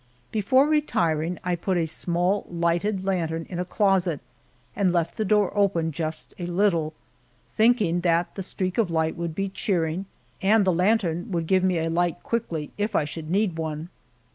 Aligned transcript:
Before 0.31 0.65
retiring, 0.67 1.37
I 1.43 1.55
put 1.55 1.77
a 1.77 1.85
small, 1.85 2.47
lighted 2.49 3.05
lantern 3.05 3.45
in 3.51 3.59
a 3.59 3.63
closet 3.65 4.19
and 4.75 4.91
left 4.91 5.15
the 5.15 5.23
door 5.23 5.55
open 5.55 5.91
just 5.91 6.33
a 6.39 6.47
little, 6.47 6.95
thinking 7.55 8.01
that 8.01 8.33
the 8.33 8.41
streak 8.41 8.79
of 8.79 8.89
light 8.89 9.15
would 9.15 9.35
be 9.35 9.47
cheering 9.47 10.07
and 10.41 10.65
the 10.65 10.73
lantern 10.73 11.29
give 11.45 11.63
me 11.63 11.77
a 11.77 11.87
light 11.91 12.23
quickly 12.23 12.71
if 12.79 12.95
I 12.95 13.05
should 13.05 13.29
need 13.29 13.59
one. 13.59 13.89